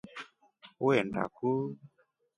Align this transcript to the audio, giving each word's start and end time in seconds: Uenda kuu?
Uenda 0.85 1.21
kuu? 1.35 1.65